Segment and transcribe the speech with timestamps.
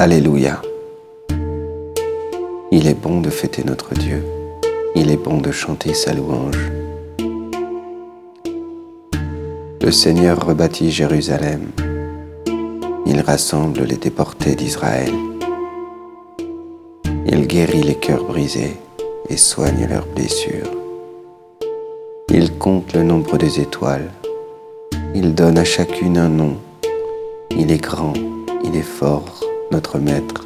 [0.00, 0.62] Alléluia.
[2.70, 4.24] Il est bon de fêter notre Dieu.
[4.94, 6.70] Il est bon de chanter sa louange.
[9.82, 11.72] Le Seigneur rebâtit Jérusalem.
[13.06, 15.12] Il rassemble les déportés d'Israël.
[17.26, 18.76] Il guérit les cœurs brisés
[19.28, 20.70] et soigne leurs blessures.
[22.32, 24.12] Il compte le nombre des étoiles.
[25.16, 26.56] Il donne à chacune un nom.
[27.50, 28.12] Il est grand,
[28.62, 30.44] il est fort, notre Maître.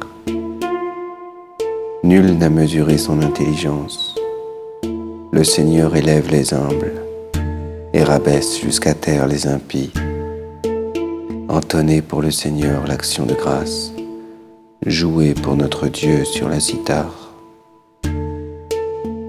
[2.03, 4.15] Nul n'a mesuré son intelligence.
[5.31, 6.93] Le Seigneur élève les humbles
[7.93, 9.93] et rabaisse jusqu'à terre les impies.
[11.47, 13.93] Entonnez pour le Seigneur l'action de grâce.
[14.85, 17.31] Jouez pour notre Dieu sur la cithare.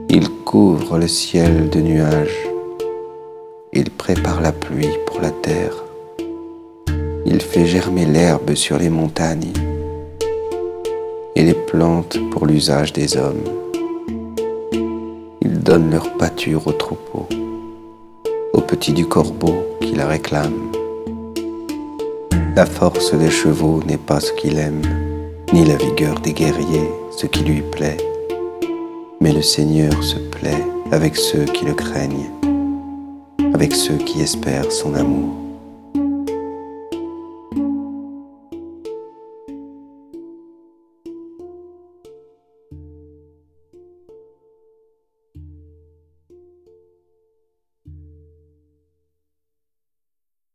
[0.09, 2.49] Il couvre le ciel de nuages.
[3.73, 5.85] Il prépare la pluie pour la terre.
[7.27, 9.53] Il fait germer l'herbe sur les montagnes
[11.45, 13.45] les plantes pour l'usage des hommes.
[15.43, 17.29] Il donne leur pâture aux troupeaux,
[18.55, 20.73] aux petits du corbeau qui la réclament.
[22.57, 24.81] La force des chevaux n'est pas ce qu'il aime,
[25.53, 27.99] ni la vigueur des guerriers ce qui lui plaît,
[29.21, 32.31] mais le Seigneur se plaît avec ceux qui le craignent,
[33.53, 35.44] avec ceux qui espèrent son amour.